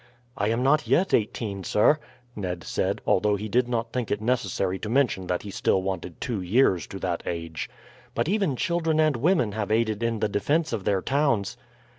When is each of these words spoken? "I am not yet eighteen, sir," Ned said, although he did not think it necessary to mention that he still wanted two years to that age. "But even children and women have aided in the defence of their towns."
"I 0.35 0.47
am 0.47 0.63
not 0.63 0.87
yet 0.87 1.13
eighteen, 1.13 1.63
sir," 1.63 1.99
Ned 2.35 2.63
said, 2.63 3.01
although 3.05 3.35
he 3.35 3.47
did 3.47 3.67
not 3.67 3.93
think 3.93 4.09
it 4.09 4.19
necessary 4.19 4.79
to 4.79 4.89
mention 4.89 5.27
that 5.27 5.43
he 5.43 5.51
still 5.51 5.83
wanted 5.83 6.19
two 6.19 6.41
years 6.41 6.87
to 6.87 6.97
that 7.01 7.21
age. 7.27 7.69
"But 8.15 8.27
even 8.27 8.55
children 8.55 8.99
and 8.99 9.15
women 9.15 9.51
have 9.51 9.69
aided 9.69 10.01
in 10.01 10.19
the 10.19 10.27
defence 10.27 10.73
of 10.73 10.85
their 10.85 11.03
towns." 11.03 11.55